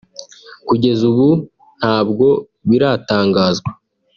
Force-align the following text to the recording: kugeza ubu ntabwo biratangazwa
kugeza 0.67 1.01
ubu 1.11 1.29
ntabwo 1.79 2.25
biratangazwa 2.69 3.71